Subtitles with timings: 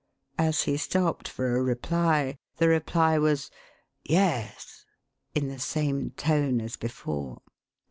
[0.39, 3.51] As he stopped for a reply, the reply was"
[4.03, 4.87] Yes,"
[5.35, 7.43] in the same tone as before.